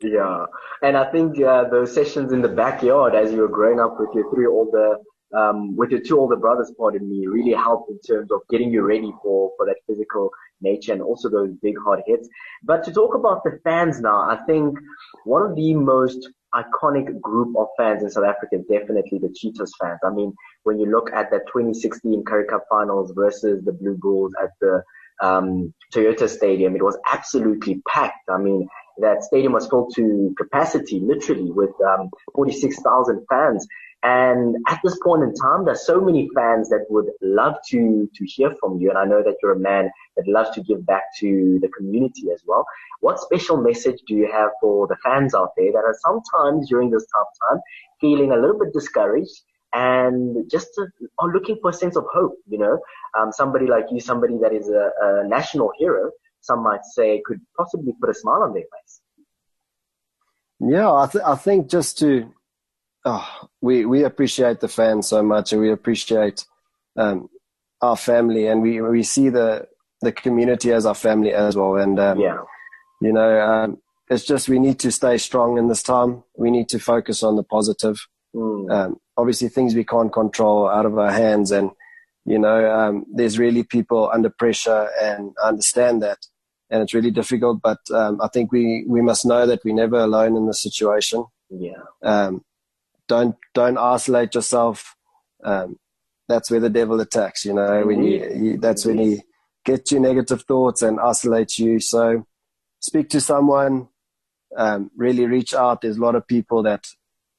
Yeah, 0.00 0.46
and 0.82 0.96
I 0.96 1.10
think 1.10 1.40
uh, 1.40 1.64
those 1.68 1.92
sessions 1.92 2.32
in 2.32 2.42
the 2.42 2.48
backyard 2.48 3.14
as 3.14 3.32
you 3.32 3.40
were 3.40 3.48
growing 3.48 3.80
up 3.80 3.96
with 3.98 4.10
your 4.14 4.32
three 4.32 4.46
older 4.46 4.98
um, 5.36 5.76
with 5.76 5.90
your 5.90 6.00
two 6.00 6.18
older 6.18 6.36
brothers, 6.36 6.72
pardon 6.78 7.08
me, 7.08 7.26
really 7.26 7.52
helped 7.52 7.90
in 7.90 7.98
terms 8.00 8.30
of 8.30 8.40
getting 8.50 8.70
you 8.70 8.82
ready 8.82 9.12
for, 9.22 9.52
for 9.56 9.66
that 9.66 9.76
physical 9.86 10.30
nature 10.60 10.92
and 10.92 11.02
also 11.02 11.28
those 11.28 11.50
big 11.62 11.74
hard 11.84 12.00
hits. 12.06 12.28
But 12.62 12.84
to 12.84 12.92
talk 12.92 13.14
about 13.14 13.44
the 13.44 13.60
fans 13.62 14.00
now, 14.00 14.18
I 14.18 14.38
think 14.46 14.78
one 15.24 15.42
of 15.42 15.54
the 15.54 15.74
most 15.74 16.28
iconic 16.54 17.20
group 17.20 17.54
of 17.56 17.66
fans 17.76 18.02
in 18.02 18.10
South 18.10 18.24
Africa 18.24 18.56
is 18.56 18.64
definitely 18.66 19.18
the 19.18 19.32
Cheetahs 19.34 19.72
fans. 19.80 20.00
I 20.04 20.10
mean, 20.10 20.32
when 20.62 20.78
you 20.78 20.86
look 20.86 21.12
at 21.12 21.30
that 21.30 21.46
2016 21.48 22.24
Currie 22.24 22.46
Cup 22.46 22.64
finals 22.70 23.12
versus 23.14 23.62
the 23.64 23.72
Blue 23.72 23.96
Bulls 24.00 24.32
at 24.42 24.50
the 24.60 24.82
um, 25.22 25.74
Toyota 25.92 26.28
Stadium, 26.28 26.76
it 26.76 26.82
was 26.82 26.98
absolutely 27.12 27.82
packed. 27.86 28.28
I 28.30 28.38
mean, 28.38 28.68
that 28.98 29.22
stadium 29.22 29.52
was 29.52 29.66
filled 29.68 29.92
to 29.96 30.34
capacity, 30.38 31.00
literally, 31.00 31.50
with 31.50 31.70
um, 31.86 32.10
46,000 32.34 33.26
fans. 33.28 33.66
And 34.06 34.54
at 34.68 34.78
this 34.84 34.96
point 35.02 35.24
in 35.24 35.34
time, 35.34 35.64
there's 35.64 35.84
so 35.84 36.00
many 36.00 36.30
fans 36.32 36.68
that 36.68 36.86
would 36.90 37.06
love 37.20 37.54
to, 37.70 38.08
to 38.14 38.24
hear 38.24 38.54
from 38.60 38.78
you. 38.80 38.88
And 38.88 38.96
I 38.96 39.04
know 39.04 39.20
that 39.20 39.34
you're 39.42 39.54
a 39.54 39.58
man 39.58 39.90
that 40.16 40.28
loves 40.28 40.50
to 40.50 40.62
give 40.62 40.86
back 40.86 41.02
to 41.18 41.58
the 41.60 41.68
community 41.76 42.30
as 42.32 42.40
well. 42.46 42.64
What 43.00 43.18
special 43.18 43.56
message 43.56 43.98
do 44.06 44.14
you 44.14 44.30
have 44.32 44.50
for 44.60 44.86
the 44.86 44.94
fans 45.02 45.34
out 45.34 45.54
there 45.56 45.72
that 45.72 45.78
are 45.78 45.96
sometimes 45.98 46.68
during 46.68 46.88
this 46.90 47.04
tough 47.12 47.26
time 47.50 47.60
feeling 48.00 48.30
a 48.30 48.36
little 48.36 48.56
bit 48.56 48.72
discouraged 48.72 49.42
and 49.72 50.48
just 50.48 50.68
to, 50.76 50.86
are 51.18 51.32
looking 51.32 51.58
for 51.60 51.70
a 51.70 51.74
sense 51.74 51.96
of 51.96 52.04
hope, 52.14 52.36
you 52.46 52.58
know, 52.58 52.78
um, 53.18 53.32
somebody 53.32 53.66
like 53.66 53.86
you, 53.90 53.98
somebody 53.98 54.38
that 54.40 54.52
is 54.52 54.68
a, 54.68 54.90
a 55.02 55.26
national 55.26 55.72
hero, 55.76 56.12
some 56.42 56.62
might 56.62 56.84
say 56.84 57.20
could 57.26 57.40
possibly 57.58 57.92
put 58.00 58.10
a 58.10 58.14
smile 58.14 58.44
on 58.44 58.54
their 58.54 58.62
face. 58.62 59.00
Yeah, 60.60 60.92
I, 60.92 61.08
th- 61.08 61.24
I 61.24 61.34
think 61.34 61.68
just 61.68 61.98
to 61.98 62.32
oh, 63.06 63.48
we 63.62 63.86
we 63.86 64.04
appreciate 64.04 64.60
the 64.60 64.68
fans 64.68 65.08
so 65.08 65.22
much, 65.22 65.52
and 65.52 65.62
we 65.62 65.70
appreciate 65.70 66.44
um, 66.98 67.30
our 67.80 67.96
family, 67.96 68.46
and 68.48 68.60
we 68.60 68.82
we 68.82 69.02
see 69.02 69.30
the 69.30 69.66
the 70.02 70.12
community 70.12 70.72
as 70.72 70.84
our 70.84 70.94
family 70.94 71.32
as 71.32 71.56
well. 71.56 71.76
And 71.76 71.98
um, 71.98 72.20
yeah, 72.20 72.40
you 73.00 73.12
know, 73.12 73.40
um, 73.40 73.78
it's 74.10 74.26
just 74.26 74.48
we 74.48 74.58
need 74.58 74.78
to 74.80 74.90
stay 74.92 75.16
strong 75.16 75.56
in 75.56 75.68
this 75.68 75.82
time. 75.82 76.24
We 76.36 76.50
need 76.50 76.68
to 76.70 76.78
focus 76.78 77.22
on 77.22 77.36
the 77.36 77.44
positive. 77.44 77.96
Mm. 78.34 78.70
Um, 78.70 78.96
obviously, 79.16 79.48
things 79.48 79.74
we 79.74 79.84
can't 79.84 80.12
control 80.12 80.68
out 80.68 80.84
of 80.84 80.98
our 80.98 81.12
hands, 81.12 81.52
and 81.52 81.70
you 82.24 82.38
know, 82.38 82.70
um, 82.70 83.06
there's 83.14 83.38
really 83.38 83.62
people 83.62 84.10
under 84.12 84.30
pressure, 84.30 84.90
and 85.00 85.32
I 85.42 85.48
understand 85.48 86.02
that, 86.02 86.18
and 86.70 86.82
it's 86.82 86.92
really 86.92 87.12
difficult. 87.12 87.60
But 87.62 87.78
um, 87.94 88.20
I 88.20 88.28
think 88.28 88.50
we 88.50 88.84
we 88.88 89.00
must 89.00 89.24
know 89.24 89.46
that 89.46 89.64
we're 89.64 89.74
never 89.74 90.00
alone 90.00 90.36
in 90.36 90.46
this 90.46 90.60
situation. 90.60 91.24
Yeah. 91.48 91.84
Um, 92.02 92.42
don't 93.08 93.36
don't 93.54 93.78
isolate 93.78 94.34
yourself. 94.34 94.96
Um, 95.44 95.78
that's 96.28 96.50
where 96.50 96.60
the 96.60 96.70
devil 96.70 97.00
attacks. 97.00 97.44
You 97.44 97.54
know, 97.54 97.84
when 97.86 98.02
you, 98.02 98.30
you 98.34 98.58
that's 98.58 98.84
when 98.84 98.98
he 98.98 99.22
gets 99.64 99.92
you 99.92 100.00
negative 100.00 100.42
thoughts 100.42 100.82
and 100.82 101.00
isolates 101.00 101.58
you. 101.58 101.80
So 101.80 102.26
speak 102.80 103.08
to 103.10 103.20
someone. 103.20 103.88
Um, 104.56 104.90
really 104.96 105.26
reach 105.26 105.54
out. 105.54 105.82
There's 105.82 105.98
a 105.98 106.00
lot 106.00 106.14
of 106.14 106.26
people 106.26 106.62
that 106.62 106.86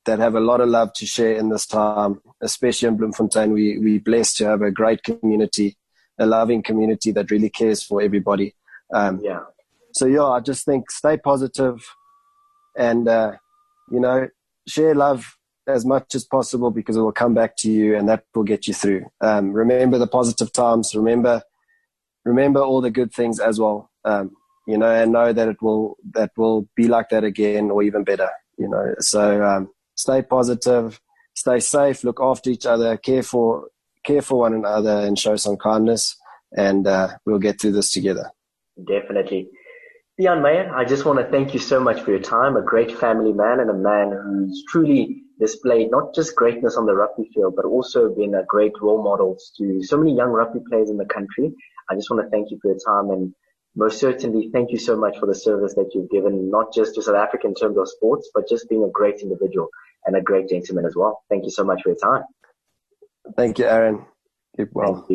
that 0.05 0.19
have 0.19 0.35
a 0.35 0.39
lot 0.39 0.61
of 0.61 0.69
love 0.69 0.93
to 0.93 1.05
share 1.05 1.35
in 1.35 1.49
this 1.49 1.65
time, 1.65 2.21
especially 2.41 2.87
in 2.87 2.97
Bloemfontein. 2.97 3.51
We 3.51 3.77
we 3.79 3.99
blessed 3.99 4.37
to 4.37 4.45
have 4.45 4.61
a 4.61 4.71
great 4.71 5.03
community, 5.03 5.77
a 6.19 6.25
loving 6.25 6.63
community 6.63 7.11
that 7.11 7.31
really 7.31 7.49
cares 7.49 7.83
for 7.83 8.01
everybody. 8.01 8.55
Um, 8.93 9.19
yeah. 9.23 9.41
So 9.93 10.05
yeah, 10.05 10.25
I 10.25 10.39
just 10.39 10.65
think 10.65 10.91
stay 10.91 11.17
positive, 11.17 11.83
and 12.77 13.07
uh, 13.07 13.33
you 13.91 13.99
know, 13.99 14.27
share 14.67 14.93
love 14.93 15.37
as 15.67 15.85
much 15.85 16.15
as 16.15 16.23
possible 16.23 16.71
because 16.71 16.95
it 16.95 17.01
will 17.01 17.11
come 17.11 17.33
back 17.33 17.57
to 17.57 17.71
you, 17.71 17.95
and 17.95 18.07
that 18.09 18.25
will 18.33 18.43
get 18.43 18.67
you 18.67 18.73
through. 18.73 19.05
Um, 19.21 19.51
remember 19.51 19.97
the 19.97 20.07
positive 20.07 20.51
times. 20.53 20.95
Remember, 20.95 21.43
remember 22.25 22.61
all 22.61 22.81
the 22.81 22.91
good 22.91 23.13
things 23.13 23.39
as 23.39 23.59
well. 23.59 23.91
Um, 24.05 24.31
you 24.65 24.77
know, 24.77 24.89
and 24.89 25.11
know 25.11 25.31
that 25.31 25.47
it 25.47 25.61
will 25.61 25.97
that 26.11 26.31
will 26.37 26.67
be 26.75 26.87
like 26.87 27.09
that 27.09 27.23
again, 27.23 27.71
or 27.71 27.83
even 27.83 28.03
better. 28.03 28.29
You 28.57 28.69
know, 28.69 28.95
so 28.99 29.43
um, 29.43 29.69
stay 29.95 30.21
positive, 30.21 30.99
stay 31.35 31.59
safe, 31.59 32.03
look 32.03 32.19
after 32.21 32.49
each 32.49 32.65
other, 32.65 32.97
care 32.97 33.23
for 33.23 33.67
care 34.03 34.21
for 34.21 34.39
one 34.39 34.53
another, 34.53 34.99
and 35.05 35.19
show 35.19 35.35
some 35.35 35.57
kindness, 35.57 36.15
and 36.55 36.87
uh, 36.87 37.09
we'll 37.25 37.39
get 37.39 37.59
through 37.59 37.73
this 37.73 37.91
together. 37.91 38.31
Definitely. 38.77 39.49
Tian 40.19 40.41
Meyer, 40.41 40.73
I 40.75 40.83
just 40.83 41.05
want 41.05 41.19
to 41.19 41.25
thank 41.25 41.53
you 41.53 41.59
so 41.59 41.79
much 41.79 42.01
for 42.01 42.09
your 42.09 42.19
time. 42.19 42.55
A 42.55 42.61
great 42.61 42.97
family 42.97 43.33
man 43.33 43.59
and 43.59 43.69
a 43.69 43.73
man 43.73 44.11
who's 44.11 44.63
truly 44.67 45.21
displayed 45.39 45.91
not 45.91 46.15
just 46.15 46.35
greatness 46.35 46.77
on 46.77 46.85
the 46.85 46.95
rugby 46.95 47.29
field, 47.33 47.55
but 47.55 47.65
also 47.65 48.09
been 48.09 48.35
a 48.35 48.43
great 48.43 48.73
role 48.81 49.03
model 49.03 49.37
to 49.57 49.83
so 49.83 49.97
many 49.97 50.15
young 50.15 50.29
rugby 50.29 50.59
players 50.67 50.89
in 50.89 50.97
the 50.97 51.05
country. 51.05 51.53
I 51.89 51.95
just 51.95 52.09
want 52.09 52.23
to 52.23 52.29
thank 52.29 52.51
you 52.51 52.59
for 52.61 52.71
your 52.71 52.79
time 52.79 53.09
and 53.11 53.33
most 53.75 53.99
certainly 53.99 54.49
thank 54.51 54.71
you 54.71 54.79
so 54.79 54.97
much 54.97 55.19
for 55.19 55.27
the 55.27 55.35
service 55.35 55.75
that 55.75 55.91
you've 55.93 56.09
given, 56.09 56.49
not 56.49 56.73
just 56.73 56.95
to 56.95 57.01
South 57.01 57.15
Africa 57.15 57.47
in 57.47 57.53
terms 57.53 57.77
of 57.77 57.87
sports, 57.87 58.31
but 58.33 58.49
just 58.49 58.67
being 58.69 58.83
a 58.83 58.89
great 58.89 59.19
individual 59.21 59.69
and 60.05 60.15
a 60.15 60.21
great 60.21 60.49
gentleman 60.49 60.85
as 60.85 60.95
well. 60.95 61.21
Thank 61.29 61.43
you 61.43 61.51
so 61.51 61.63
much 61.63 61.83
for 61.83 61.89
your 61.89 61.97
time. 61.97 62.23
Thank 63.35 63.59
you, 63.59 63.65
Aaron. 63.65 64.05
Keep 64.57 64.69
well. 64.73 65.05